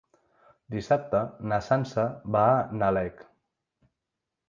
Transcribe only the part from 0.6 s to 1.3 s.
Dissabte